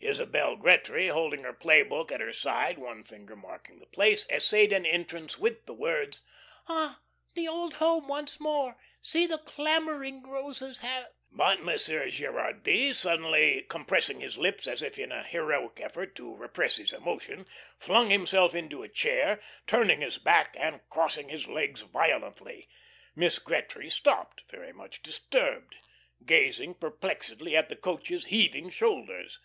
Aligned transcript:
Isabel 0.00 0.56
Gretry, 0.56 1.08
holding 1.08 1.42
her 1.42 1.52
play 1.52 1.82
book 1.82 2.10
at 2.12 2.20
her 2.20 2.32
side, 2.32 2.78
one 2.78 3.02
finger 3.04 3.34
marking 3.36 3.78
the 3.78 3.84
place, 3.86 4.26
essayed 4.30 4.72
an 4.72 4.86
entrance 4.86 5.38
with 5.38 5.66
the 5.66 5.74
words: 5.74 6.22
"'Ah, 6.68 7.00
the 7.34 7.46
old 7.48 7.74
home 7.74 8.06
once 8.06 8.38
more. 8.40 8.76
See 9.02 9.26
the 9.26 9.36
clambering 9.38 10.22
roses 10.22 10.78
have'" 10.78 11.10
But 11.32 11.62
Monsieur 11.62 12.08
Gerardy, 12.08 12.94
suddenly 12.94 13.66
compressing 13.68 14.20
his 14.20 14.38
lips 14.38 14.66
as 14.66 14.82
if 14.82 14.98
in 14.98 15.10
a 15.12 15.24
heroic 15.24 15.78
effort 15.82 16.14
to 16.14 16.32
repress 16.34 16.76
his 16.76 16.92
emotion, 16.94 17.46
flung 17.78 18.08
himself 18.08 18.54
into 18.54 18.82
a 18.84 18.88
chair, 18.88 19.40
turning 19.66 20.00
his 20.00 20.16
back 20.16 20.56
and 20.58 20.80
crossing 20.88 21.28
his 21.28 21.48
legs 21.48 21.82
violently. 21.82 22.68
Miss 23.16 23.38
Gretry 23.40 23.90
stopped, 23.90 24.44
very 24.48 24.72
much 24.72 25.02
disturbed, 25.02 25.74
gazing 26.24 26.76
perplexedly 26.76 27.54
at 27.56 27.68
the 27.68 27.76
coach's 27.76 28.26
heaving 28.26 28.70
shoulders. 28.70 29.38